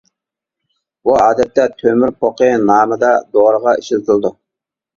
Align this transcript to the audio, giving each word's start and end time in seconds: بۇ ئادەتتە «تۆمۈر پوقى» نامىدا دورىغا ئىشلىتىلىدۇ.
بۇ 1.07 1.17
ئادەتتە 1.25 1.67
«تۆمۈر 1.83 2.15
پوقى» 2.25 2.49
نامىدا 2.65 3.13
دورىغا 3.39 3.77
ئىشلىتىلىدۇ. 3.85 4.37